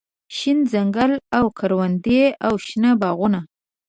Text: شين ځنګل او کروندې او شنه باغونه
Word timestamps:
شين 0.35 0.57
ځنګل 0.71 1.11
او 1.37 1.45
کروندې 1.57 2.23
او 2.45 2.53
شنه 2.65 2.91
باغونه 3.01 3.39